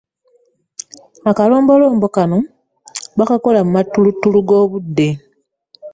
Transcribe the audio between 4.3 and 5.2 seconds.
g'obudde.